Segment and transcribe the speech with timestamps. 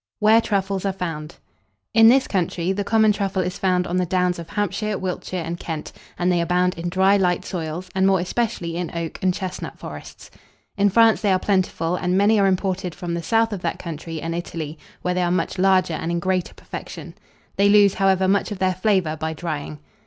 [0.17, 1.35] WHERE TRUFFLES ARE FOUND.
[1.93, 5.59] In this country, the common truffle is found on the downs of Hampshire, Wiltshire, and
[5.59, 9.77] Kent; and they abound in dry light soils, and more especially in oak and chestnut
[9.77, 10.31] forests.
[10.75, 14.19] In France they are plentiful, and many are imported from the south of that country
[14.19, 17.13] and Italy, where they are much larger and in greater perfection:
[17.57, 19.77] they lose, however, much of their flavour by drying.